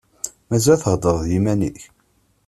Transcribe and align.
Mazal 0.49 0.79
theddreḍ 0.83 1.19
d 1.25 1.27
yiman-ik? 1.31 1.81